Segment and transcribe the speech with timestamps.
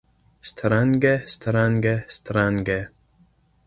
[0.51, 2.89] Strange, strange, strange.